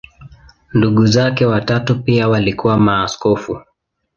[0.73, 3.61] Ndugu zake watatu pia walikuwa maaskofu.